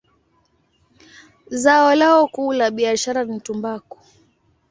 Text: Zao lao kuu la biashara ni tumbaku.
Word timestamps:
Zao 1.51 1.95
lao 1.95 2.27
kuu 2.27 2.51
la 2.53 2.67
biashara 2.71 3.23
ni 3.25 3.37
tumbaku. 3.45 3.97